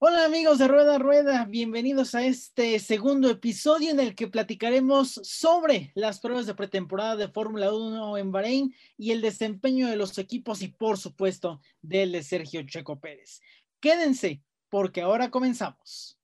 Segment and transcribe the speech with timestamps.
[0.00, 5.92] Hola amigos de Rueda Rueda, bienvenidos a este segundo episodio en el que platicaremos sobre
[5.94, 10.62] las pruebas de pretemporada de Fórmula 1 en Bahrein y el desempeño de los equipos
[10.62, 13.40] y por supuesto del de Sergio Checo Pérez.
[13.80, 16.18] Quédense porque ahora comenzamos.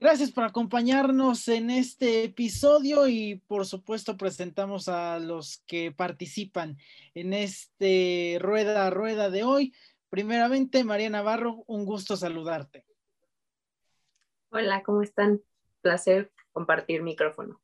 [0.00, 6.78] Gracias por acompañarnos en este episodio y por supuesto presentamos a los que participan
[7.12, 9.74] en este rueda a rueda de hoy.
[10.08, 12.86] Primeramente, María Navarro, un gusto saludarte.
[14.48, 15.42] Hola, ¿cómo están?
[15.82, 17.60] Placer compartir micrófono.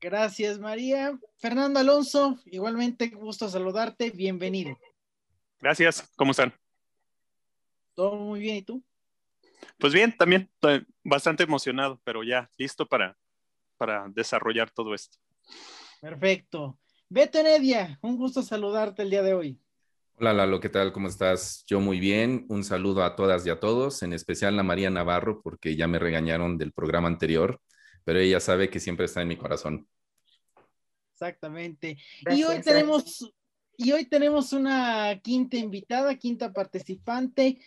[0.00, 1.20] Gracias, María.
[1.36, 4.08] Fernando Alonso, igualmente gusto saludarte.
[4.08, 4.74] Bienvenido.
[5.60, 6.54] Gracias, ¿cómo están?
[7.92, 8.82] Todo muy bien, ¿y tú?
[9.80, 13.16] Pues bien, también estoy bastante emocionado, pero ya listo para,
[13.78, 15.16] para desarrollar todo esto.
[16.02, 16.78] Perfecto.
[17.08, 19.58] Beto Heredia, un gusto saludarte el día de hoy.
[20.18, 20.92] Hola Lalo, ¿qué tal?
[20.92, 21.64] ¿Cómo estás?
[21.66, 22.44] Yo muy bien.
[22.50, 25.98] Un saludo a todas y a todos, en especial a María Navarro, porque ya me
[25.98, 27.58] regañaron del programa anterior,
[28.04, 29.88] pero ella sabe que siempre está en mi corazón.
[31.14, 31.96] Exactamente.
[32.30, 33.32] y hoy tenemos,
[33.78, 37.58] y hoy tenemos una quinta invitada, quinta participante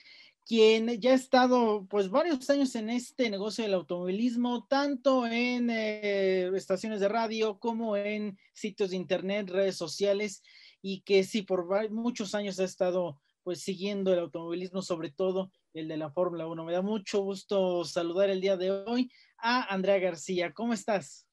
[0.45, 6.51] quien ya ha estado pues varios años en este negocio del automovilismo, tanto en eh,
[6.55, 10.43] estaciones de radio como en sitios de internet, redes sociales,
[10.81, 15.87] y que sí, por muchos años ha estado pues siguiendo el automovilismo, sobre todo el
[15.87, 16.63] de la Fórmula 1.
[16.63, 20.53] Me da mucho gusto saludar el día de hoy a Andrea García.
[20.53, 21.27] ¿Cómo estás?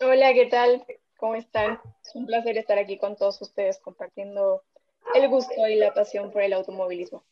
[0.00, 0.84] Hola, ¿qué tal?
[1.18, 1.80] ¿Cómo están?
[2.04, 4.62] Es un placer estar aquí con todos ustedes compartiendo
[5.14, 7.24] el gusto y la pasión por el automovilismo.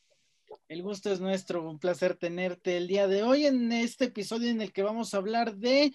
[0.68, 4.60] El gusto es nuestro, un placer tenerte el día de hoy en este episodio en
[4.60, 5.92] el que vamos a hablar de,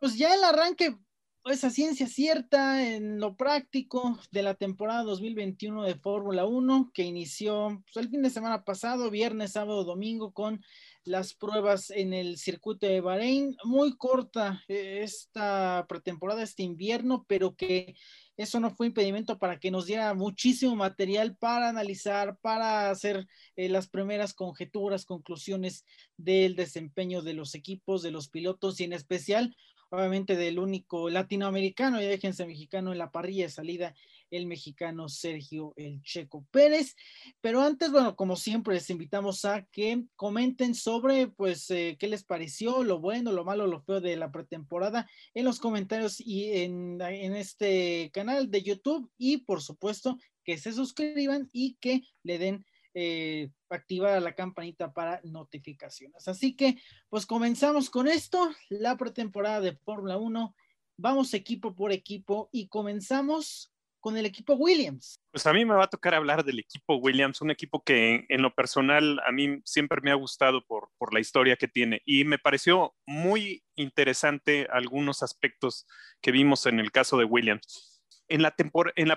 [0.00, 0.96] pues ya el arranque,
[1.44, 7.82] esa ciencia cierta en lo práctico de la temporada 2021 de Fórmula 1 que inició
[7.84, 10.62] pues, el fin de semana pasado, viernes, sábado, domingo con
[11.04, 13.56] las pruebas en el circuito de Bahrein.
[13.64, 17.96] Muy corta eh, esta pretemporada, este invierno, pero que
[18.36, 23.26] eso no fue impedimento para que nos diera muchísimo material para analizar, para hacer
[23.56, 25.84] eh, las primeras conjeturas, conclusiones
[26.16, 29.54] del desempeño de los equipos, de los pilotos y en especial,
[29.90, 33.94] obviamente, del único latinoamericano, y déjense mexicano en la parrilla de salida
[34.32, 36.96] el mexicano Sergio El Checo Pérez.
[37.40, 42.24] Pero antes, bueno, como siempre, les invitamos a que comenten sobre, pues, eh, qué les
[42.24, 47.00] pareció, lo bueno, lo malo, lo feo de la pretemporada en los comentarios y en,
[47.00, 52.64] en este canal de YouTube y, por supuesto, que se suscriban y que le den
[52.94, 56.28] eh, activar la campanita para notificaciones.
[56.28, 56.76] Así que,
[57.08, 60.54] pues comenzamos con esto, la pretemporada de Fórmula 1.
[60.98, 63.71] Vamos equipo por equipo y comenzamos
[64.02, 65.20] con el equipo Williams?
[65.30, 68.42] Pues a mí me va a tocar hablar del equipo Williams, un equipo que en,
[68.42, 72.24] lo personal a mí siempre me ha gustado por, por la historia que tiene y
[72.24, 75.86] me pareció muy interesante algunos aspectos
[76.20, 78.02] que vimos en el caso de Williams.
[78.28, 78.50] En la,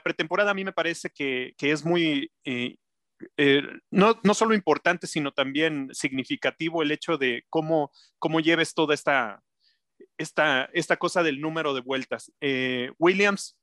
[0.03, 2.31] pretemporada a mí me parece que, que es muy...
[2.45, 2.75] Eh,
[3.37, 8.93] eh, no, no, solo importante, sino también significativo el hecho de cómo, cómo lleves toda
[8.93, 9.41] esta,
[10.17, 12.31] esta, esta cosa del número de vueltas.
[12.41, 13.57] Eh, Williams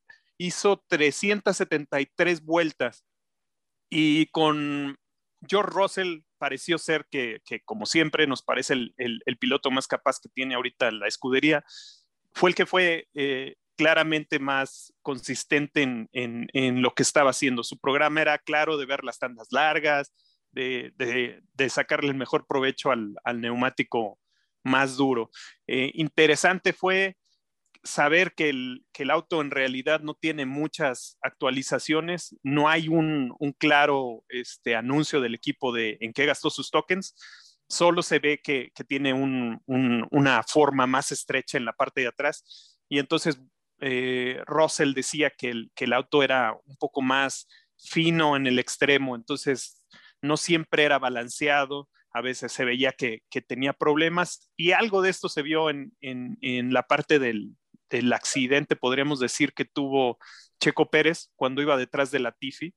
[0.47, 3.05] hizo 373 vueltas
[3.89, 4.97] y con
[5.47, 10.55] George Russell pareció ser que, como siempre, nos parece el, piloto más capaz que tiene
[10.55, 11.65] ahorita la escudería,
[12.33, 17.63] fue el que fue eh, claramente más consistente en, lo que estaba haciendo.
[17.63, 20.13] Su programa era claro de ver las tandas largas,
[20.51, 20.93] de,
[21.69, 24.19] sacarle el mejor provecho al, neumático
[24.65, 25.31] más duro.
[25.67, 27.17] Eh, interesante fue
[27.85, 33.37] saber que el, que el, auto en realidad no tiene muchas actualizaciones, no hay un,
[33.59, 37.15] claro este, anuncio del equipo de en qué gastó sus tokens,
[37.69, 42.03] solo se ve que, que tiene un, un, una forma más estrecha en la parte
[42.03, 42.79] de atrás.
[42.89, 43.41] Y entonces
[43.81, 47.49] eh, Russell decía que el, que el auto era un poco más
[47.79, 49.85] fino en el extremo, entonces
[50.21, 55.11] no siempre era balanceado, a veces se veía que, que, tenía problemas y algo de
[55.11, 57.57] esto se vio en, en la parte del,
[57.93, 60.19] del accidente, podríamos decir, que tuvo
[60.59, 62.75] Checo Pérez cuando iba detrás de la Tifi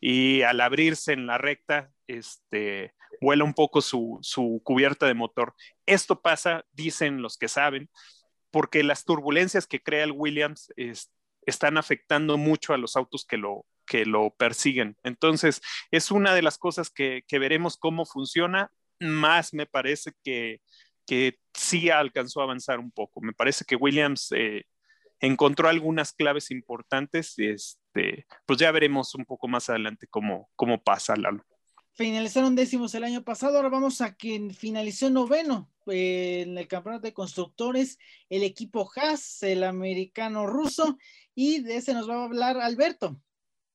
[0.00, 5.54] y al abrirse en la recta, este, vuela un poco su, su cubierta de motor.
[5.86, 7.90] Esto pasa, dicen los que saben,
[8.50, 10.72] porque las turbulencias que crea el Williams
[11.46, 14.96] están afectando mucho a los autos que lo, que lo persiguen.
[15.02, 18.70] Entonces, es una de las cosas que veremos cómo funciona.
[18.98, 20.60] Más me parece que
[21.10, 23.20] que sí alcanzó a avanzar un poco.
[23.20, 24.64] Me parece que Williams eh,
[25.18, 27.34] encontró algunas claves importantes.
[27.36, 31.44] Este, pues ya veremos un poco más adelante cómo, cómo pasa, Lalo.
[31.94, 37.08] Finalizaron décimos el año pasado, ahora vamos a quien finalizó noveno eh, en el campeonato
[37.08, 37.98] de constructores,
[38.28, 40.96] el equipo Haas, el americano ruso,
[41.34, 43.20] y de ese nos va a hablar Alberto.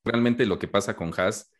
[0.05, 1.51] Realmente lo que pasa con Haas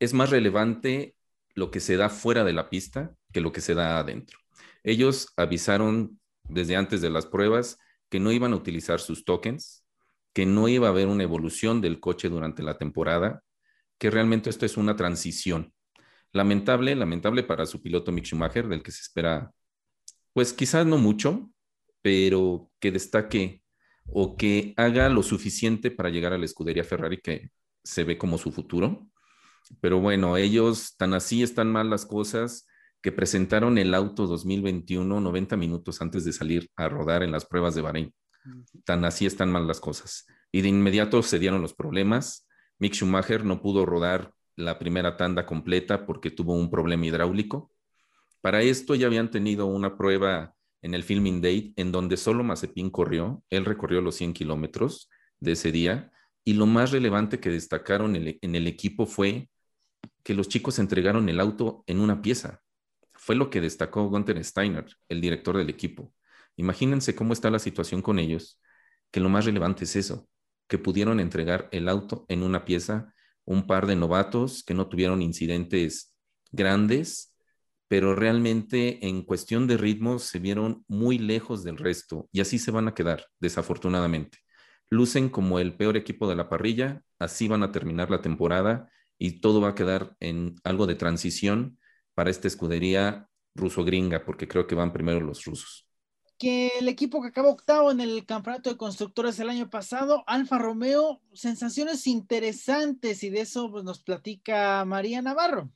[0.00, 1.14] es más relevante
[1.54, 4.41] lo que se da fuera de la pista que lo que se da adentro.
[4.82, 7.78] Ellos avisaron desde antes de las pruebas
[8.08, 9.84] que no iban a utilizar sus tokens,
[10.32, 13.42] que no iba a haber una evolución del coche durante la temporada,
[13.98, 15.72] que realmente esto es una transición.
[16.32, 19.52] Lamentable, lamentable para su piloto Mick Schumacher, del que se espera,
[20.32, 21.50] pues quizás no mucho,
[22.00, 23.62] pero que destaque
[24.06, 27.50] o que haga lo suficiente para llegar a la escudería Ferrari que
[27.84, 29.06] se ve como su futuro.
[29.80, 32.66] Pero bueno, ellos tan así están mal las cosas
[33.02, 37.74] que presentaron el auto 2021 90 minutos antes de salir a rodar en las pruebas
[37.74, 38.14] de Bahrein.
[38.84, 40.26] Tan así están mal las cosas.
[40.52, 42.46] Y de inmediato se dieron los problemas.
[42.78, 47.72] Mick Schumacher no pudo rodar la primera tanda completa porque tuvo un problema hidráulico.
[48.40, 52.90] Para esto ya habían tenido una prueba en el Filming Date en donde solo Mazepin
[52.90, 53.42] corrió.
[53.50, 55.08] Él recorrió los 100 kilómetros
[55.40, 56.12] de ese día.
[56.44, 59.48] Y lo más relevante que destacaron en el equipo fue
[60.24, 62.61] que los chicos entregaron el auto en una pieza.
[63.24, 66.12] Fue lo que destacó Gunther Steiner, el director del equipo.
[66.56, 68.60] Imagínense cómo está la situación con ellos,
[69.12, 70.28] que lo más relevante es eso,
[70.66, 73.14] que pudieron entregar el auto en una pieza,
[73.44, 76.16] un par de novatos que no tuvieron incidentes
[76.50, 77.32] grandes,
[77.86, 82.72] pero realmente en cuestión de ritmo se vieron muy lejos del resto y así se
[82.72, 84.38] van a quedar, desafortunadamente.
[84.90, 89.40] Lucen como el peor equipo de la parrilla, así van a terminar la temporada y
[89.40, 91.78] todo va a quedar en algo de transición
[92.14, 95.86] para esta escudería ruso-gringa, porque creo que van primero los rusos.
[96.38, 100.58] Que el equipo que acabó octavo en el campeonato de constructores el año pasado, Alfa
[100.58, 105.70] Romeo, sensaciones interesantes y de eso pues, nos platica María Navarro.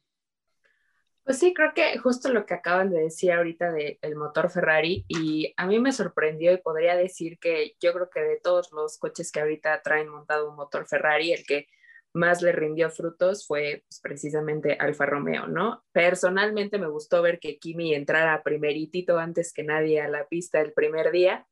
[1.26, 5.52] Pues sí, creo que justo lo que acaban de decir ahorita del motor Ferrari y
[5.56, 9.32] a mí me sorprendió y podría decir que yo creo que de todos los coches
[9.32, 11.66] que ahorita traen montado un motor Ferrari, el que
[12.16, 15.84] más le rindió frutos fue pues, precisamente Alfa Romeo, ¿no?
[15.92, 20.72] Personalmente me gustó ver que Kimi entrara primeritito antes que nadie a la pista el
[20.72, 21.46] primer día,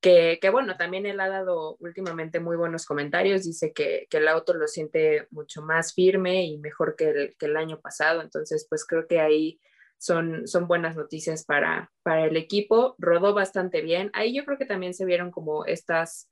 [0.00, 4.26] que, que bueno, también él ha dado últimamente muy buenos comentarios, dice que, que el
[4.26, 8.66] auto lo siente mucho más firme y mejor que el, que el año pasado, entonces
[8.68, 9.60] pues creo que ahí
[9.98, 14.66] son, son buenas noticias para, para el equipo, rodó bastante bien, ahí yo creo que
[14.66, 16.31] también se vieron como estas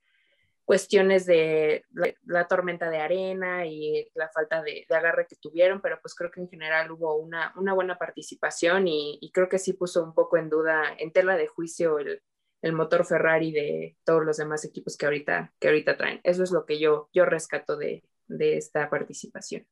[0.71, 1.85] cuestiones de
[2.27, 6.41] la, tormenta de arena y la falta de, agarre que tuvieron, pero pues creo que
[6.41, 10.49] en general hubo una, una buena participación y, creo que sí puso un poco en
[10.49, 12.23] duda, en tela de juicio el,
[12.63, 16.21] el, motor Ferrari de todos los demás equipos que ahorita, que ahorita traen.
[16.23, 19.67] Eso es lo que yo, yo rescato de, de esta participación.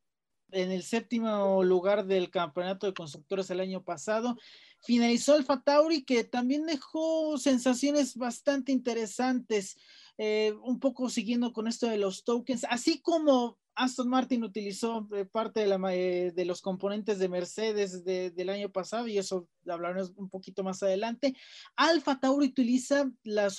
[0.51, 4.37] En el séptimo lugar del campeonato de constructores el año pasado,
[4.83, 9.77] finalizó Alfa Tauri, que también dejó sensaciones bastante interesantes.
[10.21, 15.25] Eh, un poco siguiendo con esto de los tokens, así como Aston Martin utilizó eh,
[15.25, 20.13] parte de, la, eh, de, los componentes de Mercedes del año pasado, y eso hablaremos
[20.17, 21.37] un poquito más adelante.
[21.77, 23.59] Alfa Tauri utiliza las,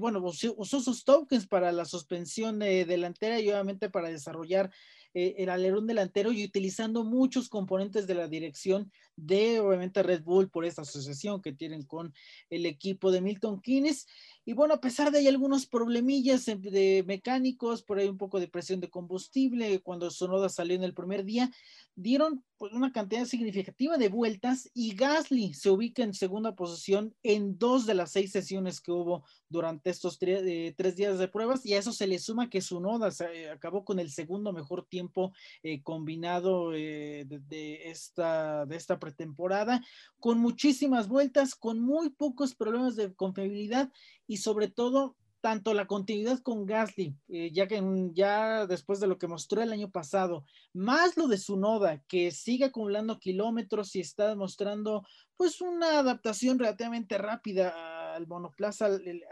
[0.00, 4.70] bueno, usó, sus tokens para la suspensión delantera y obviamente para desarrollar
[5.12, 10.64] el alerón delantero y utilizando muchos componentes de la dirección de obviamente Red Bull por
[10.64, 12.12] esta asociación que tienen con
[12.48, 14.06] el equipo de Milton Keynes.
[14.44, 18.48] Y bueno, a pesar de hay algunos problemillas de mecánicos, por ahí un poco de
[18.48, 21.50] presión de combustible, cuando Sonoda salió en el primer día,
[21.94, 27.58] dieron pues, una cantidad significativa de vueltas y Gasly se ubica en segunda posición en
[27.58, 31.74] dos de las seis sesiones que hubo durante estos eh, tres días de pruebas y
[31.74, 35.82] a eso se le suma que Sonoda se, acabó con el segundo mejor tiempo eh,
[35.82, 39.82] combinado eh, de, esta, de esta pretemporada,
[40.20, 43.90] con muchísimas vueltas, con muy pocos problemas de confiabilidad
[44.28, 49.18] y sobre todo tanto la continuidad con Gasly, eh, ya que ya después de lo
[49.18, 54.00] que mostró el año pasado, más lo de su noda, que sigue acumulando kilómetros y
[54.00, 57.74] está demostrando pues una adaptación relativamente rápida
[58.14, 59.22] al monoplaza, el,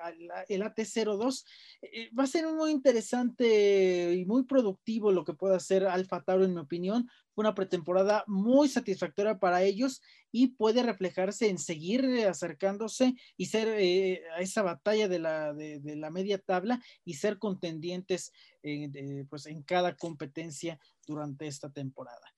[0.48, 1.44] AT02,
[1.82, 6.44] eh, va a ser muy interesante y muy productivo lo que pueda hacer Alfa Tauro
[6.44, 13.14] en mi opinión, una pretemporada muy satisfactoria para ellos y puede reflejarse en seguir acercándose
[13.36, 18.32] y ser eh, a esa batalla de la, de, la, media tabla y ser contendientes
[18.62, 22.37] eh, pues en cada competencia durante esta temporada.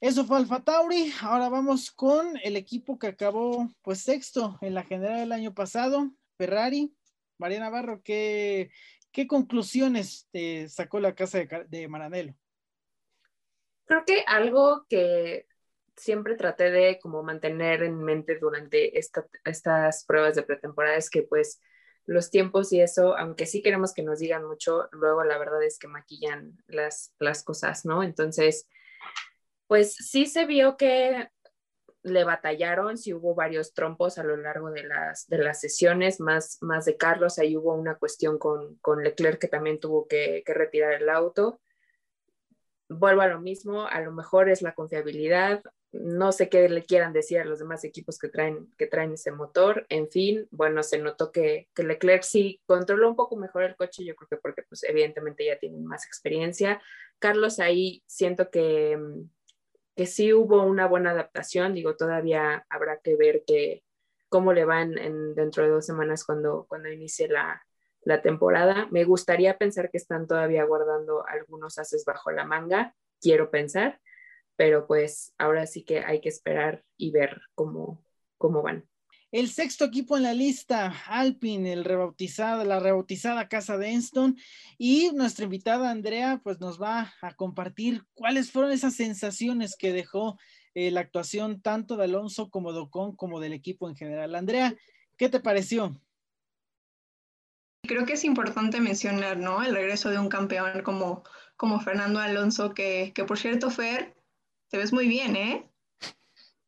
[0.00, 1.12] Eso fue Alfa Tauri.
[1.20, 6.10] Ahora vamos con el equipo que acabó pues sexto en la general del año pasado,
[6.38, 6.96] Ferrari.
[7.36, 8.70] María Navarro, ¿qué,
[9.28, 10.26] conclusiones
[10.68, 12.34] sacó la casa de, de Maranelo?
[13.84, 15.46] Creo que algo que
[15.96, 21.60] siempre traté de como mantener en mente durante estas pruebas de pretemporada es que pues
[22.06, 25.78] los tiempos y eso, aunque sí queremos que nos digan mucho, luego la verdad es
[25.78, 28.02] que maquillan las cosas, ¿no?
[28.02, 28.66] Entonces,
[29.70, 31.28] pues sí se vio que
[32.02, 36.58] le batallaron, sí hubo varios trompos a lo largo de las, de las sesiones, más,
[36.60, 40.94] más de Carlos, ahí hubo una cuestión con, con Leclerc que también tuvo que, retirar
[40.94, 41.60] el auto.
[42.88, 45.62] Vuelvo a lo mismo, a lo mejor es la confiabilidad,
[45.92, 49.30] no sé qué le quieran decir a los demás equipos que traen, que traen ese
[49.30, 49.86] motor.
[49.88, 54.04] En fin, bueno, se notó que, que, Leclerc sí controló un poco mejor el coche,
[54.04, 56.82] yo creo que porque pues evidentemente ya tienen más experiencia.
[57.20, 58.98] Carlos ahí siento que,
[60.00, 63.82] que sí hubo una buena adaptación, digo, todavía habrá que ver que,
[64.30, 67.62] cómo le van en, dentro de dos semanas cuando, cuando inicie la,
[68.02, 68.88] la temporada.
[68.90, 74.00] Me gustaría pensar que están todavía guardando algunos haces bajo la manga, quiero pensar
[74.60, 78.04] pero pues ahora sí que hay que esperar y ver cómo,
[78.36, 78.86] cómo van.
[79.32, 84.36] El sexto equipo en la lista, Alpine, el rebautizado, la rebautizada casa de Enston.
[84.76, 90.36] Y nuestra invitada Andrea, pues nos va a compartir cuáles fueron esas sensaciones que dejó
[90.74, 94.34] eh, la actuación tanto de Alonso como de Ocon, como del equipo en general.
[94.34, 94.74] Andrea,
[95.16, 96.00] ¿qué te pareció?
[97.82, 99.62] Creo que es importante mencionar, ¿no?
[99.62, 101.22] El regreso de un campeón como,
[101.56, 104.16] como Fernando Alonso, que, que por cierto, Fer,
[104.68, 105.70] te ves muy bien, ¿eh?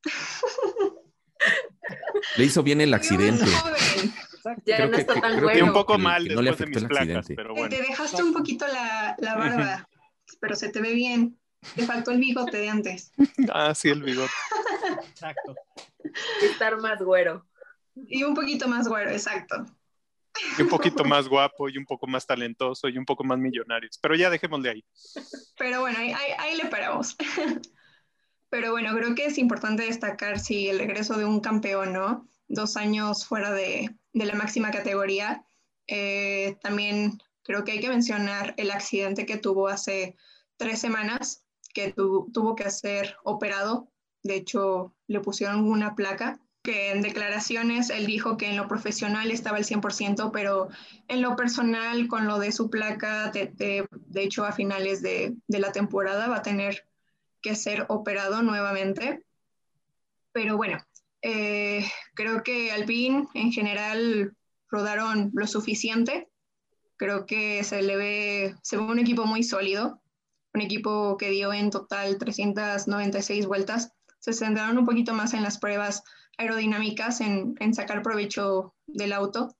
[2.37, 3.47] Le hizo bien el accidente.
[4.65, 5.67] Ya no está tan bueno.
[5.67, 7.35] un poco mal no le afectó el accidente.
[7.35, 7.69] pero bueno.
[7.69, 9.89] Te dejaste un poquito la, la barba,
[10.41, 11.39] pero se te ve bien.
[11.77, 13.13] Te faltó el bigote de antes.
[13.53, 14.33] Ah, sí, el bigote.
[15.11, 15.55] Exacto.
[16.43, 17.47] Estar más güero.
[17.95, 19.65] Y un poquito más güero, exacto.
[20.59, 23.89] Y un poquito más guapo y un poco más talentoso y un poco más millonario.
[24.01, 24.85] Pero ya dejémosle ahí.
[25.57, 27.17] Pero bueno, ahí, ahí le paramos.
[28.52, 32.28] Pero bueno, creo que es importante destacar, sí, el regreso de un campeón, ¿no?
[32.49, 35.42] Dos años fuera de, de la máxima categoría.
[35.87, 40.16] Eh, también creo que hay que mencionar el accidente que tuvo hace
[40.59, 43.88] tres semanas, que tuvo que ser operado.
[44.23, 49.30] De hecho, le pusieron una placa que en declaraciones él dijo que en lo profesional
[49.30, 50.68] estaba el 100%, pero
[51.09, 55.59] en lo personal, con lo de su placa, de, de, hecho a finales de, de,
[55.59, 56.87] la temporada va a tener
[57.43, 59.25] que ser operado nuevamente.
[60.33, 60.79] Pero bueno,
[61.23, 61.85] eh,
[62.15, 64.35] creo que Alpine en general
[64.69, 66.29] rodaron lo suficiente.
[66.97, 70.01] Creo que se le ve, se ve un equipo muy sólido,
[70.55, 73.93] un equipo que dio en total 396 vueltas.
[74.19, 76.03] Se centraron un poquito más en las pruebas
[76.39, 79.57] aerodinámicas, en, sacar provecho del auto.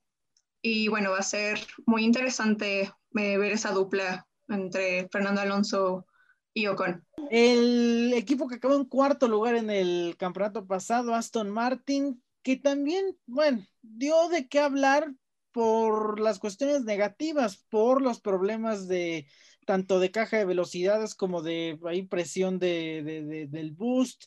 [0.63, 6.07] Y bueno, va a ser muy interesante eh, ver esa dupla entre Fernando Alonso
[6.55, 7.05] y Ocon.
[7.31, 13.17] El equipo que acabó en cuarto lugar en el campeonato pasado, Aston Martin, que también,
[13.27, 15.15] bueno, dio de qué hablar
[15.53, 19.27] por las cuestiones negativas, por los problemas de
[19.67, 24.25] tanto de caja de velocidades como de ahí, presión de, de, del boost,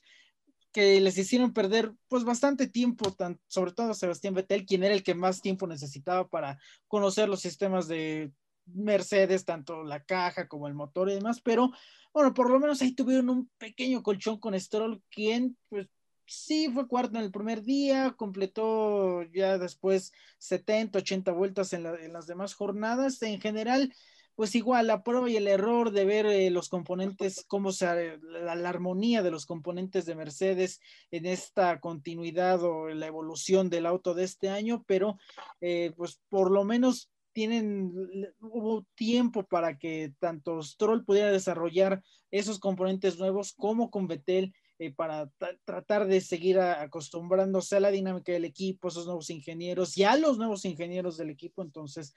[0.72, 3.14] que les hicieron perder pues bastante tiempo,
[3.48, 7.42] sobre todo a Sebastián Vettel, quien era el que más tiempo necesitaba para conocer los
[7.42, 8.32] sistemas de
[8.66, 11.72] Mercedes, tanto la caja como el motor y demás, pero
[12.16, 15.90] bueno, por lo menos ahí tuvieron un pequeño colchón con Stroll, quien pues
[16.26, 22.26] sí fue cuarto en el primer día, completó ya después 70, 80 vueltas en, las
[22.26, 23.22] demás jornadas.
[23.22, 23.94] En general,
[24.36, 28.54] pues igual la prueba y el error de ver eh, los componentes, cómo se, la,
[28.54, 30.80] armonía de los componentes de Mercedes
[31.12, 35.18] en esta continuidad o la evolución del auto de este año, pero
[35.60, 37.92] eh, pues por lo menos tienen,
[38.40, 42.02] hubo tiempo para que tanto Stroll pudiera desarrollar
[42.32, 45.30] esos componentes nuevos como con Vettel eh, para
[45.66, 50.38] tratar de seguir acostumbrándose a la dinámica del equipo, esos nuevos ingenieros y a los
[50.38, 51.62] nuevos ingenieros del equipo.
[51.62, 52.14] Entonces,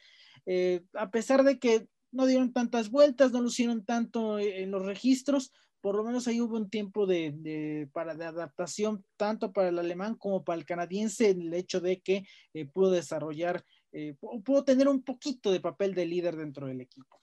[0.46, 5.52] eh, a pesar de que no dieron tantas vueltas, no lucieron tanto en los registros,
[5.80, 10.14] por lo menos ahí hubo un tiempo de, para, de adaptación tanto para el alemán
[10.16, 14.88] como para el canadiense en el hecho de que eh, pudo desarrollar eh, pudo tener
[14.88, 17.20] un poquito de papel de líder dentro del equipo.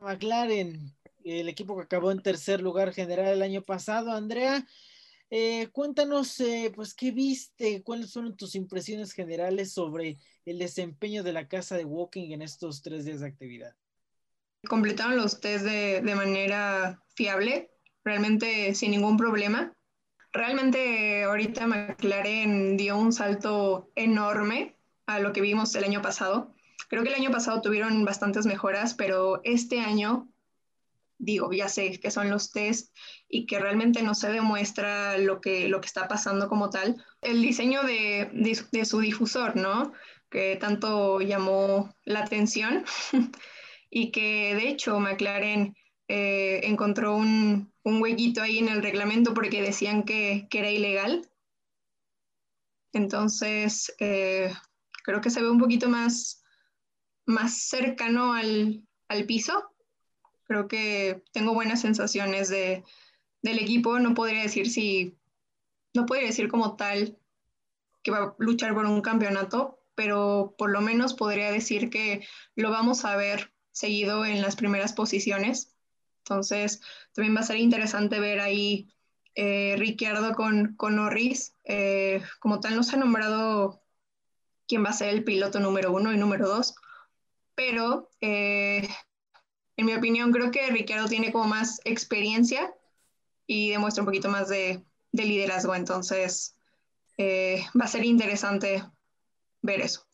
[0.00, 0.92] McLaren,
[1.24, 4.12] el equipo que acabó en tercer lugar general el año pasado.
[4.12, 4.66] Andrea,
[5.30, 7.82] eh, cuéntanos, eh, pues, ¿qué viste?
[7.82, 12.82] ¿Cuáles fueron tus impresiones generales sobre el desempeño de la casa de Walking en estos
[12.82, 13.74] tres días de actividad?
[14.68, 17.70] Completaron los test de, de manera fiable,
[18.04, 19.74] realmente sin ningún problema.
[20.32, 24.73] Realmente ahorita McLaren dio un salto enorme
[25.06, 26.54] a lo que vimos el año pasado.
[26.88, 30.28] Creo que el año pasado tuvieron bastantes mejoras, pero este año,
[31.18, 32.94] digo, ya sé que son los test
[33.28, 37.02] y que realmente no se demuestra lo que, lo que está pasando como tal.
[37.20, 39.92] El diseño de, de, su difusor, ¿no?
[40.30, 42.84] Que tanto llamó la atención
[43.90, 45.74] y que de hecho McLaren
[46.08, 51.28] eh, encontró un, un, huequito ahí en el reglamento porque decían que, que era ilegal.
[52.92, 54.52] Entonces, eh,
[55.04, 56.42] creo que se ve un poquito más,
[57.26, 59.70] más cercano al, al piso.
[60.44, 62.82] Creo que tengo buenas sensaciones de,
[63.42, 64.00] del equipo.
[64.00, 65.16] No podría decir si,
[65.94, 67.18] no podría decir como tal
[68.02, 72.70] que va a luchar por un campeonato, pero por lo menos podría decir que lo
[72.70, 75.74] vamos a ver seguido en las primeras posiciones.
[76.18, 76.80] Entonces,
[77.12, 78.88] también va a ser interesante ver ahí
[79.34, 81.54] eh, Ricciardo con, con Norris.
[81.64, 83.83] Eh, como tal, no se ha nombrado
[84.74, 86.74] quién va a ser el piloto número uno y número dos,
[87.54, 88.88] pero eh,
[89.76, 92.74] en mi opinión creo que Ricciardo tiene como más experiencia
[93.46, 96.56] y demuestra un poquito más de, de liderazgo, entonces
[97.18, 98.82] eh, va a ser interesante
[99.62, 100.08] ver eso.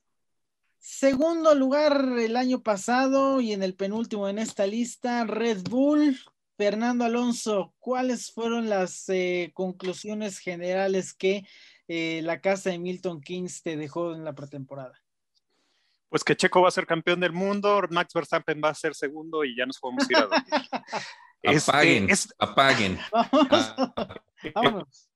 [0.79, 6.19] Segundo lugar el año pasado y en el penúltimo en esta lista, Red Bull.
[6.59, 11.47] Fernando Alonso, ¿cuáles fueron las eh, conclusiones generales que
[11.93, 14.97] eh, la casa de Milton Keynes te dejó en la pretemporada?
[16.09, 19.45] Pues que Checo va a ser campeón del mundo, Max Verstappen va a ser segundo
[19.45, 20.45] y ya nos podemos ir a dormir.
[21.43, 22.99] Este, apaguen, apaguen.
[24.55, 25.09] Vámonos.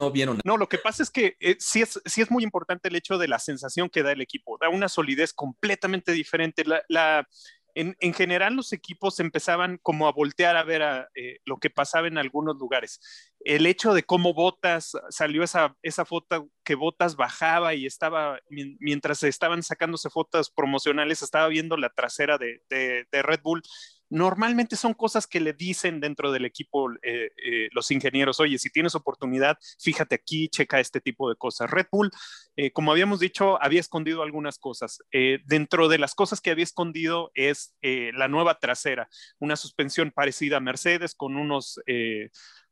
[0.00, 0.40] No vieron.
[0.44, 3.16] No, lo que pasa es que eh, sí, es, sí es muy importante el hecho
[3.16, 4.58] de la sensación que da el equipo.
[4.60, 6.64] Da una solidez completamente diferente.
[6.88, 7.28] La,
[7.76, 11.70] en, en, general los equipos empezaban como a voltear a ver a, eh, lo que
[11.70, 13.00] pasaba en algunos lugares.
[13.44, 19.22] El hecho de cómo Botas, salió esa, esa foto que Botas bajaba y estaba, mientras
[19.22, 23.62] estaban sacándose fotos promocionales, estaba viendo la trasera de, de, Red Bull
[24.10, 28.70] normalmente son cosas que le dicen dentro del equipo eh, eh, los ingenieros, oye, si
[28.70, 31.70] tienes oportunidad, fíjate aquí, checa este tipo de cosas.
[31.70, 32.10] Red Bull,
[32.56, 35.02] eh, como habíamos dicho, había escondido algunas cosas.
[35.46, 40.60] dentro de las cosas que había escondido es la nueva trasera, una suspensión parecida a
[40.60, 41.80] Mercedes con unos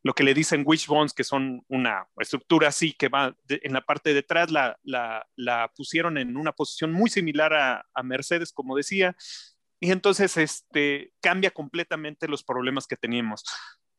[0.03, 4.13] lo que le dicen wishbones, que son una estructura así que va en la parte
[4.13, 9.17] de atrás, la, pusieron en una posición muy similar a, a Mercedes, como decía,
[9.81, 13.45] y entonces este, cambia completamente los problemas que teníamos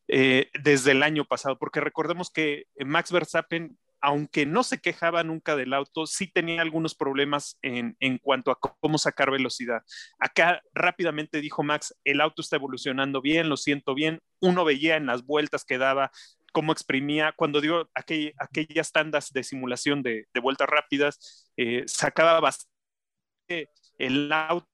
[0.08, 5.56] eh, desde el año pasado, porque recordemos que Max Verstappen, aunque no se quejaba nunca
[5.56, 9.82] del auto, sí tenía algunos problemas en, en cuanto a cómo sacar velocidad.
[10.18, 14.20] Acá rápidamente dijo Max, el auto está evolucionando bien, lo siento bien.
[14.40, 16.10] Uno veía en las vueltas que daba
[16.52, 24.30] cómo exprimía, cuando dio aquellas tandas de simulación de, vueltas rápidas, eh, sacaba bastante el
[24.30, 24.68] auto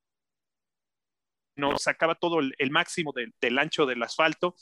[1.56, 4.54] no sacaba todo el, máximo del ancho del asfalto.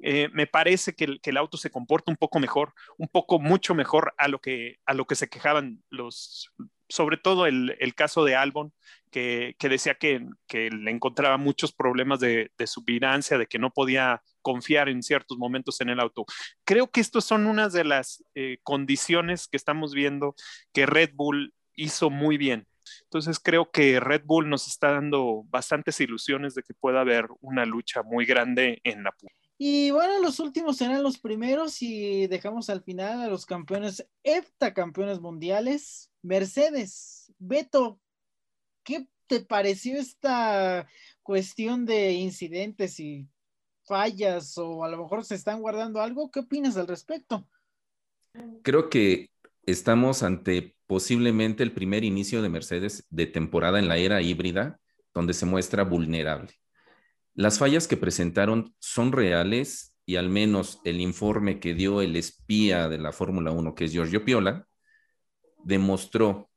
[0.00, 4.14] Eh, me parece que el, auto se comporta un poco mejor, un poco mucho mejor
[4.18, 6.52] a lo que, a lo que se quejaban los,
[6.88, 8.72] sobre todo el, caso de Albon,
[9.10, 10.20] que, decía que,
[10.52, 15.88] le encontraba muchos problemas de, de de que no podía confiar en ciertos momentos en
[15.88, 16.26] el auto.
[16.64, 20.34] Creo que estas son unas de las eh, condiciones que estamos viendo
[20.72, 22.66] que Red Bull hizo muy bien.
[23.04, 27.64] Entonces creo que Red Bull nos está dando bastantes ilusiones de que pueda haber una
[27.64, 29.12] lucha muy grande en la
[29.58, 35.20] y bueno, los últimos serán los primeros y dejamos al final a los campeones, heptacampeones
[35.20, 37.32] mundiales, Mercedes.
[37.38, 37.98] Beto,
[38.82, 40.86] ¿qué te pareció esta
[41.22, 43.26] cuestión de incidentes y
[43.84, 46.30] fallas o a lo mejor se están guardando algo?
[46.30, 47.48] ¿Qué opinas al respecto?
[48.62, 49.30] Creo que
[49.64, 54.78] estamos ante posiblemente el primer inicio de Mercedes de temporada en la era híbrida,
[55.14, 56.52] donde se muestra vulnerable.
[57.36, 62.88] Las fallas que presentaron son reales y al menos el informe que dio el espía
[62.88, 64.66] de la Fórmula 1, que es Giorgio Piola,
[65.62, 66.48] demostró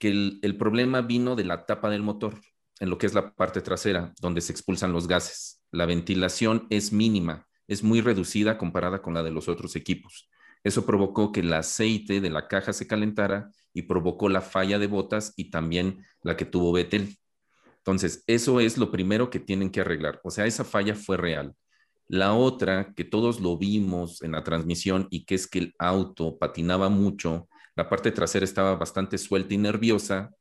[0.00, 2.40] que el, el, problema vino de la tapa del motor,
[2.80, 5.62] en lo que es la parte trasera, donde se expulsan los gases.
[5.70, 10.28] La ventilación es mínima, es muy reducida comparada con la de los otros equipos.
[10.64, 14.88] Eso provocó que el aceite de la caja se calentara y provocó la falla de
[14.88, 17.16] botas y también la que tuvo Betel.
[17.86, 20.20] Entonces, eso es lo primero que tienen que arreglar.
[20.24, 21.54] O sea, esa falla fue real.
[22.08, 26.36] La otra, que todos lo vimos en la transmisión y que es que el auto
[26.36, 30.32] patinaba mucho, la parte trasera estaba bastante suelta y nerviosa.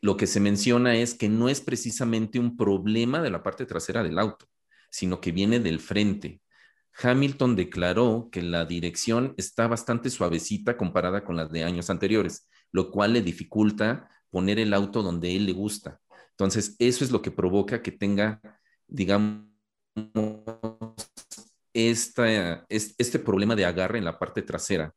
[0.00, 4.02] Lo que se menciona es que no es precisamente un problema de la parte trasera
[4.02, 4.46] del auto,
[4.90, 6.40] sino que viene del frente.
[7.00, 12.48] Hamilton declaró que la dirección está bastante suavecita comparada con las de años anteriores.
[12.72, 16.00] lo cual le dificulta poner el auto donde él le gusta.
[16.36, 18.40] Entonces, eso es lo que provoca que tenga,
[18.86, 19.46] digamos,
[21.72, 24.92] esta, este problema de agarre en la parte trasera.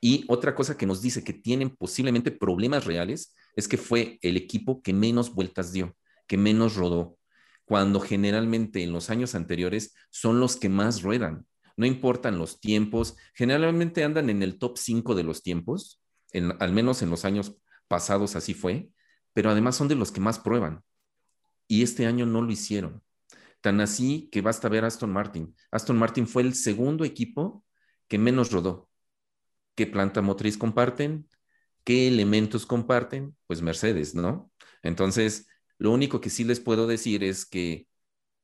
[0.00, 4.36] Y otra cosa que nos dice que tienen posiblemente problemas reales es que fue el
[4.36, 7.18] equipo que menos vueltas dio, que menos rodó,
[7.64, 11.46] cuando generalmente en los años anteriores son los que más ruedan.
[11.76, 16.02] No importan los tiempos, generalmente andan en el top 5 de los tiempos,
[16.58, 18.90] al menos en los años pasados así fue,
[19.32, 20.82] pero además son de los que más prueban.
[21.68, 23.02] Y este año no lo hicieron.
[23.60, 25.54] Tan así que basta ver a Aston Martin.
[25.70, 27.64] Aston Martin fue el segundo equipo
[28.08, 28.90] que menos rodó.
[29.74, 31.28] ¿Qué planta motriz comparten?
[31.84, 33.36] ¿Qué elementos comparten?
[33.46, 34.50] Pues Mercedes, ¿no?
[34.82, 37.86] Entonces, lo único que sí les puedo decir es que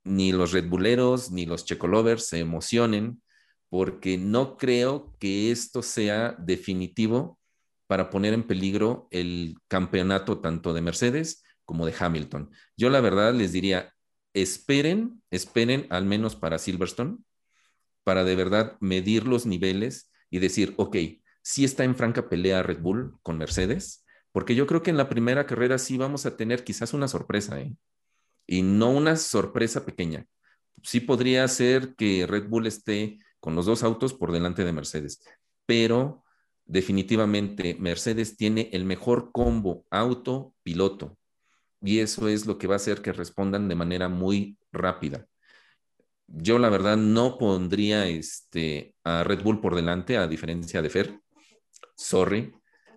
[0.04, 3.22] ni los Red Bulleros ni los Checolovers se emocionen
[3.68, 7.37] porque no creo que esto sea definitivo
[7.88, 12.50] para poner en peligro el campeonato tanto de Mercedes como de Hamilton.
[12.76, 13.94] Yo la verdad les diría,
[14.34, 17.18] esperen, esperen al menos para Silverstone,
[18.04, 20.96] para de verdad medir los niveles y decir, ok,
[21.42, 25.08] sí está en franca pelea Red Bull con Mercedes, porque yo creo que en la
[25.08, 27.74] primera carrera sí vamos a tener quizás una sorpresa, ¿eh?
[28.46, 30.26] Y no una sorpresa pequeña.
[30.82, 35.22] Sí podría ser que Red Bull esté con los dos autos por delante de Mercedes,
[35.66, 36.24] pero
[36.68, 41.18] definitivamente Mercedes tiene el mejor combo auto-piloto
[41.80, 45.26] y eso es lo que va a hacer que respondan de manera muy rápida.
[46.26, 51.20] Yo la verdad no pondría este, a Red Bull por delante, a diferencia de Fer.
[51.96, 52.52] Sorry,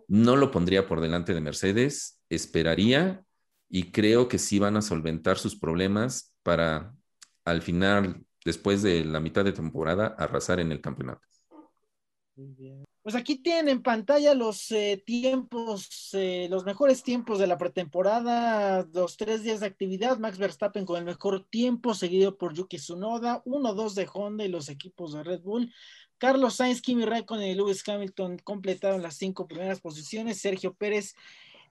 [0.08, 3.24] no lo pondría por delante de Mercedes, esperaría
[3.70, 6.94] y creo que sí van a solventar sus problemas para
[7.46, 11.26] al final, después de la mitad de temporada, arrasar en el campeonato.
[13.04, 18.88] Pues aquí tienen en pantalla los eh, tiempos, eh, los mejores tiempos de la pretemporada,
[18.94, 20.20] los tres días de actividad.
[20.20, 24.70] Max Verstappen con el mejor tiempo, seguido por Yuki Tsunoda, 1-2 de Honda y los
[24.70, 25.74] equipos de Red Bull.
[26.20, 30.40] Carlos Sainz, Kimi Raikkonen y Lewis Hamilton completaron las cinco primeras posiciones.
[30.40, 31.16] Sergio Pérez,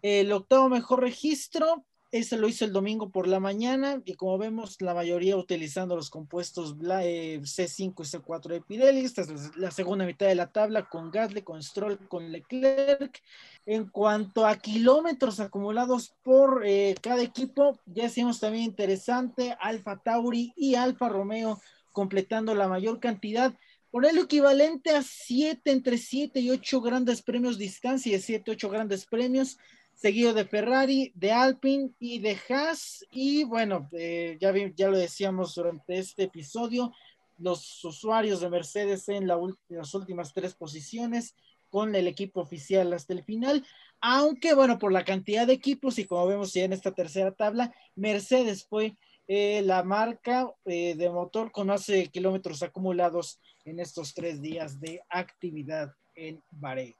[0.03, 4.81] el octavo mejor registro, ese lo hizo el domingo por la mañana y como vemos
[4.81, 9.01] la mayoría utilizando los compuestos C5 y C4 de Pirelli.
[9.01, 13.23] Esta es la segunda mitad de la tabla con Gasly, con Stroll, con Leclerc.
[13.65, 20.53] En cuanto a kilómetros acumulados por eh, cada equipo, ya hicimos también interesante Alfa Tauri
[20.57, 21.61] y Alfa Romeo
[21.93, 23.55] completando la mayor cantidad.
[23.93, 29.07] Por el equivalente a 7, entre 7 y 8 grandes premios distancia, 7, 8 grandes
[29.07, 29.59] premios
[30.01, 33.05] seguido de Ferrari, de Alpine y de Haas.
[33.13, 36.93] Y bueno, eh, ya, ya lo decíamos durante este episodio,
[37.37, 41.35] los usuarios de Mercedes en las últimas tres posiciones
[41.69, 43.65] con el equipo oficial hasta el final.
[44.01, 47.75] Aunque bueno, por la cantidad de equipos y como vemos ya en esta tercera tabla,
[47.95, 48.97] Mercedes fue
[49.29, 55.03] eh, la marca eh, de motor con más kilómetros acumulados en estos tres días de
[55.11, 57.00] actividad en Bahrein.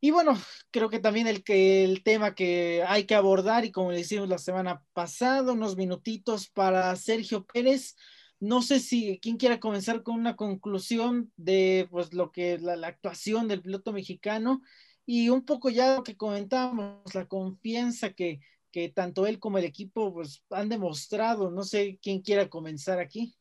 [0.00, 0.38] Y bueno,
[0.70, 4.28] creo que también el, que, el tema que hay que abordar, y como le hicimos
[4.28, 7.96] la semana pasada, unos minutitos para Sergio Pérez.
[8.38, 12.88] No sé si quién quiera comenzar con una conclusión de pues lo que la, la
[12.88, 14.60] actuación del piloto mexicano
[15.06, 18.40] y un poco ya lo que comentábamos, la confianza que,
[18.72, 21.50] que tanto él como el equipo pues han demostrado.
[21.50, 23.34] No sé quién quiera comenzar aquí.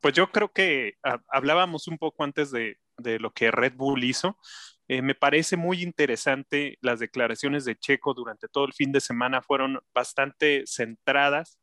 [0.00, 4.04] Pues yo creo que ah, hablábamos un poco antes de, de, lo que Red Bull
[4.04, 4.38] hizo.
[4.88, 9.42] Eh, me parece muy interesante las declaraciones de Checo durante todo el fin de semana,
[9.42, 11.58] fueron bastante centradas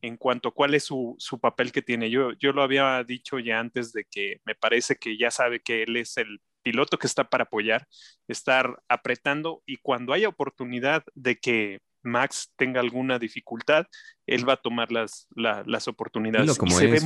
[0.00, 2.10] en cuanto a cuál es su, su papel que tiene.
[2.10, 5.82] Yo, yo lo había dicho ya antes de que me parece que ya sabe que
[5.82, 7.86] él es el piloto que está para apoyar,
[8.26, 13.86] estar apretando y cuando haya oportunidad de que Max tenga alguna dificultad,
[14.26, 16.58] él va a tomar las, las oportunidades.
[16.58, 17.04] como es,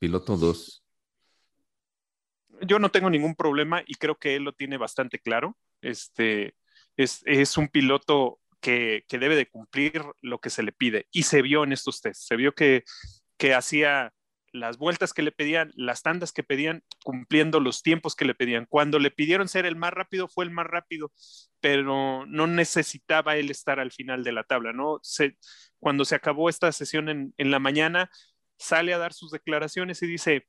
[0.00, 0.83] piloto 2
[2.62, 5.56] yo no tengo ningún problema y creo que él lo tiene bastante claro.
[5.80, 6.54] Este,
[6.96, 11.64] es, un piloto que, debe de cumplir lo que se le pide y se vio
[11.64, 12.84] en estos tests, se vio que,
[13.36, 14.12] que hacía
[14.52, 18.66] las vueltas que le pedían, las tandas que pedían, cumpliendo los tiempos que le pedían.
[18.66, 21.12] Cuando le pidieron ser el más rápido, fue el más rápido,
[21.60, 25.00] pero no necesitaba él estar al final de la tabla, ¿no?
[25.80, 28.10] Cuando se acabó esta sesión en, en la mañana,
[28.56, 30.46] sale a dar sus declaraciones y dice,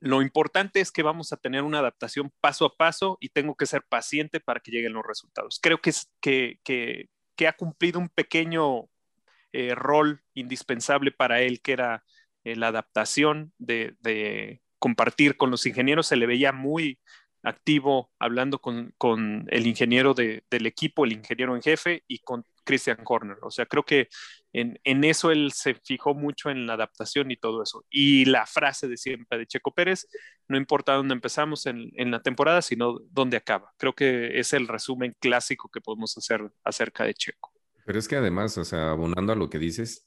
[0.00, 3.66] lo importante es que vamos a tener una adaptación paso a paso y tengo que
[3.66, 5.58] ser paciente para que lleguen los resultados.
[5.60, 7.08] Creo que, es, que, que,
[7.48, 8.88] ha cumplido un pequeño
[9.52, 12.04] eh, rol indispensable para él, que era
[12.44, 16.06] eh, la adaptación de, de, compartir con los ingenieros.
[16.06, 17.00] Se le veía muy
[17.42, 22.44] activo, hablando con, con el ingeniero de, del equipo, el ingeniero en jefe y con
[22.64, 23.38] Christian Horner.
[23.42, 24.08] O sea, creo que
[24.60, 27.84] en, eso él se fijó mucho en la adaptación y todo eso.
[27.90, 30.06] Y la frase de siempre de Checo Pérez,
[30.48, 33.72] no importa dónde empezamos en, la temporada, sino dónde acaba.
[33.76, 37.52] Creo que es el resumen clásico que podemos hacer acerca de Checo.
[37.84, 40.04] Pero es que además, o abonando a lo que dices,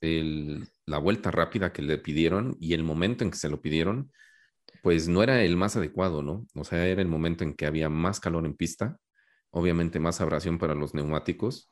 [0.85, 4.11] la vuelta rápida que le pidieron y el momento en que se lo pidieron,
[4.83, 6.45] pues no era el más adecuado, ¿no?
[6.55, 8.97] O sea, era el momento en que había más calor en pista,
[9.49, 11.71] obviamente más abrasión para los neumáticos,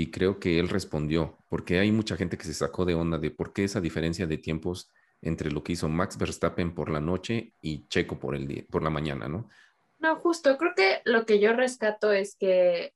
[0.00, 3.30] y creo que él respondió, porque hay mucha gente que se sacó de onda de
[3.30, 7.52] por qué esa diferencia de tiempos entre lo que hizo Max Verstappen por la noche
[7.60, 9.50] y Checo por, el día, por la mañana, ¿no?
[9.98, 12.94] No, justo, creo que lo que yo rescato es que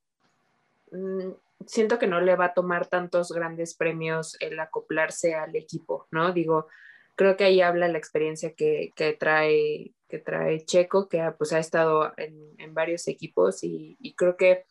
[0.93, 1.33] mmm,
[1.67, 6.33] siento que no le va a tomar tantos grandes premios el acoplarse al equipo, ¿no?
[6.33, 6.69] Digo,
[7.17, 11.59] creo que ahí habla la experiencia que, que trae, que trae Checo, que pues ha
[11.59, 14.65] estado en, en varios equipos y, y, creo que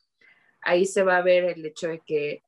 [0.64, 2.44] ahí se va a ver el hecho de que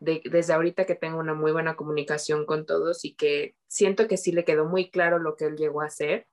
[0.00, 4.16] de, desde ahorita que tengo una muy buena comunicación con todos y que siento que
[4.16, 6.26] sí le quedó muy claro lo que él llegó a hacer.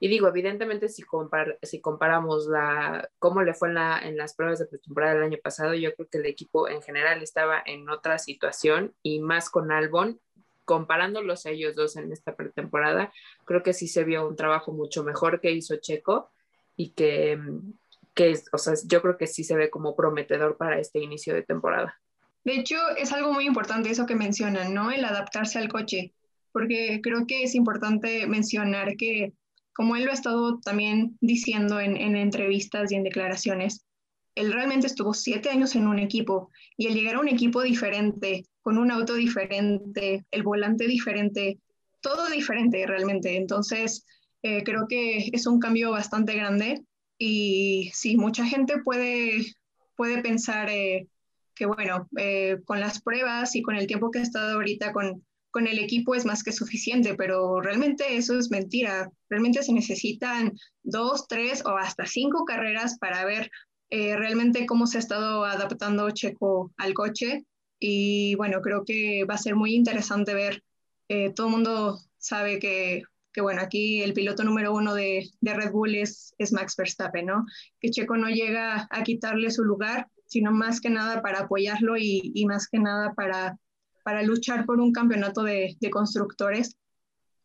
[0.00, 4.34] Y digo, evidentemente, si, compar, si comparamos la, cómo le fue en, la, en las
[4.34, 7.88] pruebas de pretemporada del año pasado, yo creo que el equipo en general estaba en
[7.88, 10.20] otra situación y más con Albon,
[10.64, 13.12] comparándolos a ellos dos en esta pretemporada,
[13.44, 16.30] creo que sí se vio un trabajo mucho mejor que hizo Checo
[16.76, 17.38] y que,
[18.14, 21.42] que o sea, yo creo que sí se ve como prometedor para este inicio de
[21.42, 21.98] temporada.
[22.44, 24.90] De hecho, es algo muy importante eso que mencionan, ¿no?
[24.90, 26.12] El adaptarse al coche,
[26.52, 29.32] porque creo que es importante mencionar que,
[29.72, 33.86] como él lo ha estado también diciendo en, en entrevistas y en declaraciones,
[34.34, 38.46] él realmente estuvo siete años en un equipo y el llegar a un equipo diferente,
[38.62, 41.58] con un auto diferente, el volante diferente,
[42.00, 43.36] todo diferente realmente.
[43.36, 44.04] Entonces,
[44.42, 46.82] eh, creo que es un cambio bastante grande
[47.24, 49.44] y sí, mucha gente puede,
[49.94, 51.06] puede pensar eh,
[51.54, 55.24] que, bueno, eh, con las pruebas y con el tiempo que he estado ahorita con,
[55.52, 59.08] con el equipo es más que suficiente, pero realmente eso es mentira.
[59.30, 63.52] Realmente se necesitan dos, tres o hasta cinco carreras para ver
[63.90, 67.44] eh, realmente cómo se ha estado adaptando Checo al coche.
[67.78, 70.64] Y bueno, creo que va a ser muy interesante ver.
[71.36, 73.02] Todo el mundo sabe que,
[73.32, 77.26] que, bueno, aquí el piloto número uno de, de, Red Bull es, es Max Verstappen,
[77.26, 77.46] ¿no?
[77.80, 82.32] Que Checo no llega a quitarle su lugar, sino más que nada para apoyarlo y,
[82.34, 83.58] y más que nada para,
[84.04, 86.76] para luchar por un campeonato de, de constructores.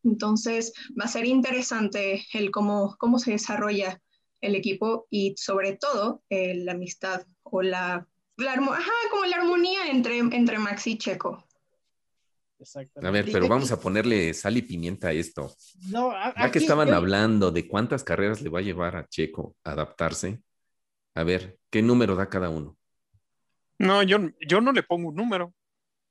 [0.04, 4.02] Entonces, va a ser interesante el cómo, cómo se desarrolla
[4.41, 9.88] el equipo y sobre todo eh, la amistad o la, la ajá, como la armonía
[9.89, 11.46] entre, entre Max y Checo.
[13.03, 15.55] A ver, pero vamos a ponerle sal y pimienta a esto.
[15.89, 16.95] No, a, ya que estaban yo...
[16.95, 20.41] hablando de cuántas carreras le va a llevar a Checo a adaptarse,
[21.13, 22.77] a ver, ¿qué número da cada uno?
[23.79, 24.17] No, yo,
[24.47, 25.53] yo no le pongo un número.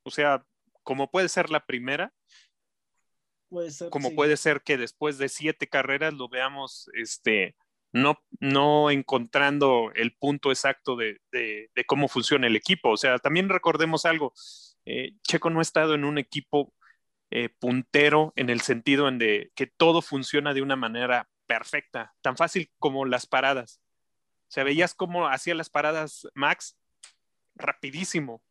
[0.05, 0.45] O sea,
[0.83, 2.13] como puede ser la primera,
[3.49, 4.15] puede ser, como sí.
[4.15, 7.57] puede ser que después de siete carreras lo veamos este,
[7.93, 12.91] no, no encontrando el punto exacto de, de, de, cómo funciona el equipo.
[12.91, 14.33] O sea, también recordemos algo,
[14.87, 16.73] eh, Checo no ha estado en un equipo
[17.31, 22.37] eh, puntero en el sentido en de que todo funciona de una manera perfecta, tan
[22.37, 23.81] fácil como las paradas.
[24.49, 26.77] O sea, veías cómo hacía las paradas Max
[27.57, 28.43] rapidísimo.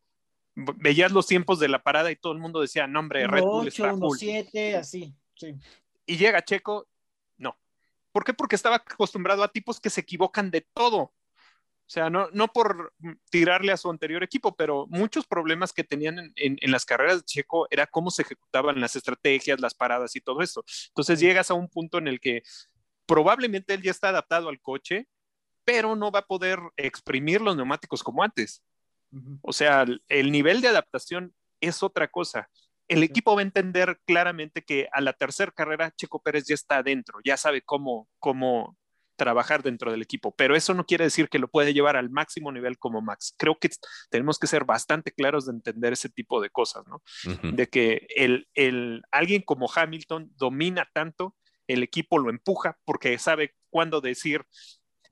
[0.54, 3.50] Veías los tiempos de la parada y todo el mundo decía, no, hombre, Red 8,
[3.50, 4.18] Bull está 1, cool.
[4.18, 5.54] 7, así, sí.
[6.04, 6.86] Y llega Checo,
[7.38, 7.58] no.
[8.12, 8.34] ¿Por qué?
[8.34, 11.12] Porque estaba acostumbrado a tipos que se equivocan de todo.
[11.86, 12.92] O sea, no, no por
[13.30, 17.18] tirarle a su anterior equipo, pero muchos problemas que tenían en, en, en, las carreras
[17.18, 20.64] de Checo era cómo se ejecutaban las estrategias, las paradas y todo eso.
[20.88, 22.42] Entonces llegas a un punto en el que
[23.06, 25.06] probablemente él ya está adaptado al coche,
[25.64, 28.64] pero no va a poder exprimir los neumáticos como antes.
[29.12, 29.38] Uh -huh.
[29.42, 32.50] O sea, el nivel de adaptación es otra cosa.
[32.88, 36.78] El equipo va a entender claramente que a la tercera carrera Checo Pérez ya está
[36.78, 38.76] adentro, ya sabe cómo, cómo
[39.16, 42.52] trabajar dentro del equipo, pero eso no quiere decir que lo puede llevar al máximo
[42.52, 43.34] nivel como Max.
[43.36, 43.70] Creo que
[44.10, 46.96] tenemos que ser bastante claros de entender ese tipo de cosas, ¿no?
[47.24, 47.54] Uh -huh.
[47.54, 51.34] De que el, el, alguien como Hamilton domina tanto,
[51.66, 54.44] el equipo lo empuja porque sabe cuándo decir,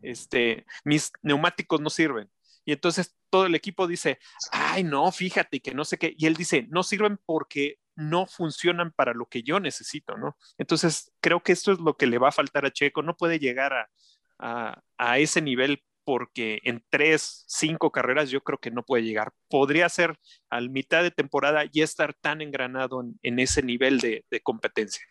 [0.00, 2.30] este, mis neumáticos no sirven.
[2.64, 4.18] Y entonces todo el equipo dice,
[4.52, 6.14] ay, no, fíjate que no sé qué.
[6.16, 10.37] Y él dice, no sirven porque no funcionan para lo que yo necesito, ¿no?
[10.59, 13.02] Entonces creo que esto es lo que le va a faltar a Checo.
[13.02, 18.70] No puede llegar a, a, ese nivel porque en tres, cinco carreras yo creo que
[18.70, 19.33] no puede llegar.
[19.48, 20.18] Podría ser
[20.50, 25.04] al mitad de temporada y estar tan engranado en, ese nivel de, competencia.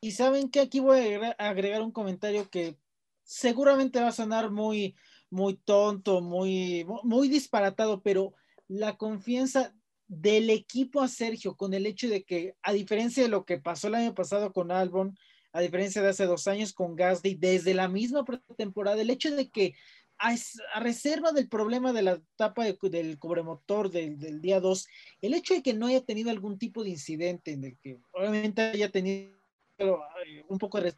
[0.00, 2.76] Y saben que aquí voy a agregar, agregar un comentario que
[3.24, 4.96] seguramente va a sonar muy,
[5.30, 8.34] muy tonto, muy, muy disparatado, pero
[8.68, 9.74] la confianza
[10.12, 13.88] del equipo a Sergio con el hecho de que, a diferencia de lo que pasó
[13.88, 15.16] el año pasado con Albon,
[15.52, 19.50] a diferencia de hace dos años con Gasly, desde la misma pretemporada, el hecho de
[19.50, 19.74] que
[20.18, 20.34] a,
[20.80, 24.86] reserva del problema de la etapa del cubremotor del, del día 2,
[25.22, 28.60] el hecho de que no haya tenido algún tipo de incidente en el que obviamente
[28.60, 29.32] haya tenido
[29.78, 30.92] eh, un poco de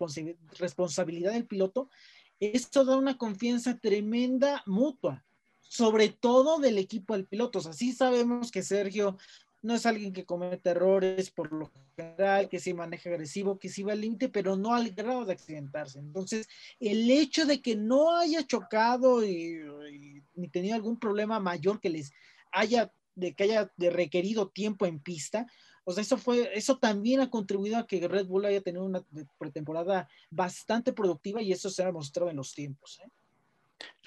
[0.59, 1.88] responsabilidad del piloto,
[2.40, 5.24] esto da una confianza tremenda mutua,
[5.68, 7.59] sobre todo del equipo del piloto.
[7.59, 9.16] Así sabemos que Sergio
[9.64, 13.83] no es alguien que comete errores por lo general, que se maneja agresivo, que sí
[13.83, 15.98] va al límite, pero no al grado de accidentarse.
[15.98, 16.46] Entonces,
[16.81, 19.62] el hecho de que no haya chocado y,
[20.35, 22.12] ni tenido algún problema mayor que les
[22.53, 25.46] haya, de que haya requerido tiempo en pista,
[25.85, 29.03] o sea, eso fue, eso también ha contribuido a que Red Bull haya tenido una
[29.38, 33.00] pretemporada bastante productiva y eso se ha mostrado en los tiempos.
[33.03, 33.09] ¿eh?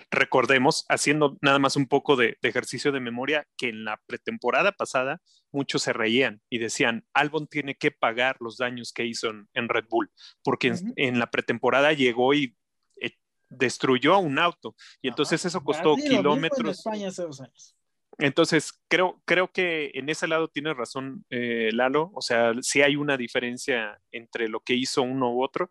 [0.10, 5.22] Recordemos, haciendo nada más un poco de, ejercicio de memoria, que en la pretemporada pasada
[5.52, 9.86] muchos se reían y decían, Albon tiene que pagar los daños que hizo en, Red
[9.90, 10.10] Bull,
[10.44, 12.56] porque en, la pretemporada llegó y
[13.02, 13.12] eh,
[13.50, 14.76] destruyó un auto.
[15.02, 16.84] Y entonces eso costó kilómetros.
[18.20, 22.96] Entonces, creo, creo que en ese lado tiene razón eh, Lalo, o sea, sí hay
[22.96, 25.70] una diferencia entre lo que hizo uno u otro,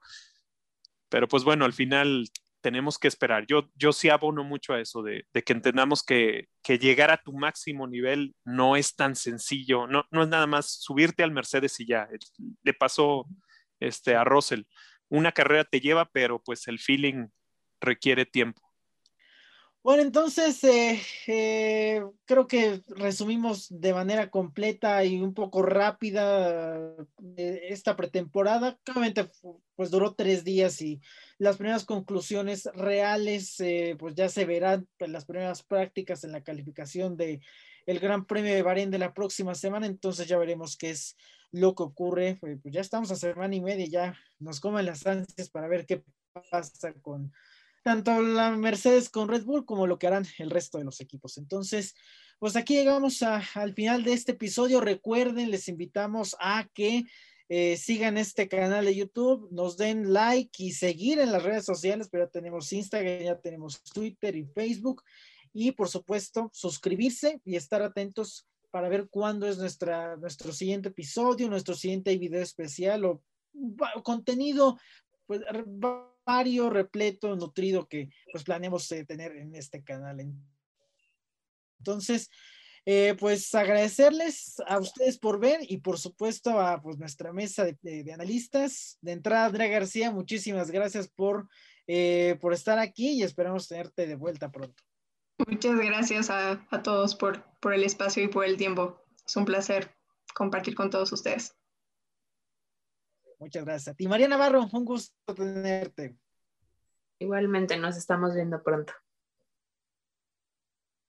[1.09, 2.29] pero pues bueno, al final
[2.67, 3.47] tenemos que esperar.
[3.47, 7.87] Yo, yo sí abono mucho a eso, de, que entendamos que, llegar a tu máximo
[7.87, 12.09] nivel no es tan sencillo, no, no es nada más subirte al Mercedes y ya.
[12.65, 13.29] Le pasó
[13.79, 14.63] este, a Russell.
[15.09, 17.29] Una carrera te lleva, pero pues el feeling
[17.81, 18.61] requiere tiempo.
[19.87, 26.77] Bueno, entonces eh, eh, creo que resumimos de manera completa y un poco rápida
[27.37, 28.81] eh, esta pretemporada.
[28.83, 29.31] Claramente,
[29.77, 31.01] pues duró tres días y
[31.39, 33.63] las primeras conclusiones reales,
[33.97, 37.41] pues ya se verán en las primeras prácticas en la calificación de
[37.87, 39.87] el Gran Premio de Bahrein de la próxima semana.
[39.87, 41.17] Entonces ya veremos qué es
[41.53, 42.39] lo que ocurre.
[42.41, 46.03] Pues ya estamos a semana y media, ya nos comen las ansias para ver qué
[46.51, 47.33] pasa con
[47.87, 51.39] tanto la Mercedes con Red Bull como lo que harán el resto de los equipos.
[51.39, 51.95] Entonces,
[52.41, 54.81] pues aquí llegamos al final de este episodio.
[54.81, 57.05] Recuerden, les invitamos a que
[57.49, 62.09] eh, sigan este canal de YouTube, nos den like y seguir en las redes sociales,
[62.11, 65.05] pero ya tenemos Instagram, ya tenemos Twitter y Facebook.
[65.53, 71.49] Y por supuesto, suscribirse y estar atentos para ver cuándo es nuestra, nuestro siguiente episodio,
[71.49, 73.23] nuestro siguiente video especial o
[74.03, 74.77] contenido
[75.29, 75.41] pues,
[76.27, 80.27] vario, repleto, nutrido que pues planeamos eh, tener en este canal.
[81.79, 82.29] Entonces,
[82.85, 88.13] eh, pues agradecerles a ustedes por ver y por supuesto a pues nuestra mesa de,
[88.13, 88.99] analistas.
[89.01, 91.49] De entrada, Andrea García, muchísimas gracias por,
[91.87, 94.83] eh, por estar aquí y esperamos tenerte de vuelta pronto.
[95.47, 99.01] Muchas gracias a, a todos por, por el espacio y por el tiempo.
[99.27, 99.95] Es un placer
[100.35, 101.55] compartir con todos ustedes.
[103.39, 104.09] Muchas gracias a ti.
[104.09, 106.17] María Navarro, un gusto tenerte.
[107.19, 108.93] Igualmente, nos estamos viendo pronto.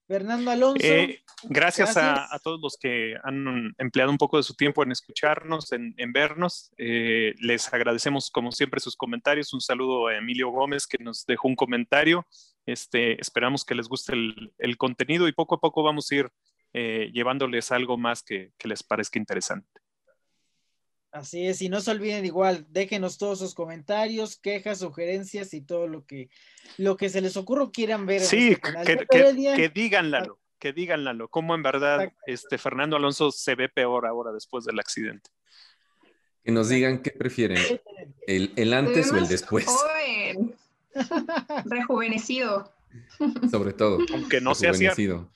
[0.07, 0.87] Fernando Alonso.
[0.87, 5.73] Eh, gracias, A, todos los que han empleado un poco de su tiempo en escucharnos,
[5.73, 6.71] en, vernos.
[6.77, 9.53] Eh, les agradecemos, como siempre, sus comentarios.
[9.53, 12.25] Un saludo a Emilio Gómez, que nos dejó un comentario.
[12.65, 16.29] Este, esperamos que les guste el, contenido y poco a poco vamos a ir
[16.73, 19.86] eh, llevándoles algo más que les parezca interesante.
[21.11, 25.87] Así es, y no se olviden igual, déjenos todos sus comentarios, quejas, sugerencias y todo
[25.87, 26.29] lo que,
[26.77, 28.21] lo que se les ocurra o quieran ver.
[28.21, 33.55] Sí, este que, que, que, díganlo, que díganlo, cómo en verdad este Fernando Alonso se
[33.55, 35.29] ve peor ahora después del accidente.
[36.43, 37.61] Que nos digan qué prefieren,
[38.27, 39.65] el, el antes o el después.
[39.65, 40.55] Joven,
[41.65, 42.71] rejuvenecido.
[43.49, 43.99] Sobre todo.
[44.13, 45.29] Aunque no sea cierto.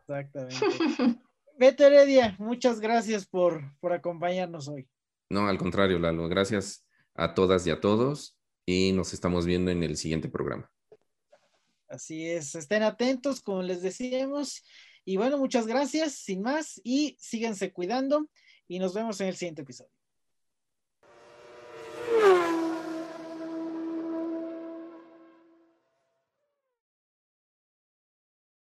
[0.00, 1.20] Exactamente.
[1.56, 4.88] Beto Heredia, muchas gracias por, por acompañarnos hoy.
[5.34, 6.28] No, al contrario, Lalo.
[6.28, 10.70] Gracias a todas y a todos y nos estamos viendo en el siguiente programa.
[11.88, 14.62] Así es, estén atentos, como les decíamos.
[15.04, 18.30] Y bueno, muchas gracias, sin más, y síganse cuidando
[18.68, 19.90] y nos vemos en el siguiente episodio.